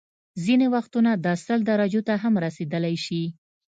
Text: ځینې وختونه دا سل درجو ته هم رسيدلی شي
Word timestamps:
ځینې 0.43 0.67
وختونه 0.75 1.11
دا 1.25 1.33
سل 1.45 1.59
درجو 1.69 2.01
ته 2.07 2.13
هم 2.23 2.33
رسيدلی 2.45 2.95
شي 3.05 3.23